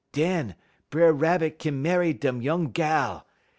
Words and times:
Den 0.13 0.55
B'er 0.89 1.13
Rabbit 1.13 1.59
kin 1.59 1.79
marry 1.83 2.11
dem 2.11 2.39
noung 2.41 2.71
gal. 2.73 3.23